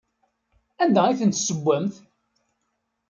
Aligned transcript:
Anda 0.83 1.01
ay 1.07 1.17
ten-tessewwemt? 1.19 1.95